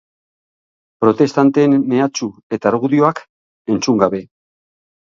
[1.05, 3.25] Protestanteen mehatxu eta argudioak
[3.79, 4.27] entzun gabe.